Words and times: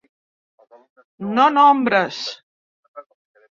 No 1.35 1.45
nombres. 1.59 2.25